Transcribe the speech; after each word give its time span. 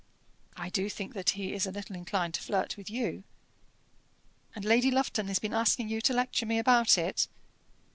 "I 0.57 0.69
do 0.69 0.89
think 0.89 1.13
that 1.13 1.29
he 1.37 1.53
is 1.53 1.67
a 1.67 1.71
little 1.71 1.95
inclined 1.95 2.33
to 2.33 2.41
flirt 2.41 2.75
with 2.75 2.89
you." 2.89 3.23
"And 4.55 4.65
Lady 4.65 4.89
Lufton 4.89 5.27
has 5.27 5.37
been 5.37 5.53
asking 5.53 5.89
you 5.89 6.01
to 6.01 6.13
lecture 6.13 6.47
me 6.47 6.57
about 6.57 6.97
it?" 6.97 7.27